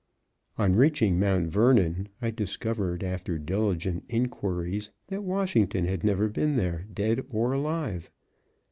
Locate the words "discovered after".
2.31-3.37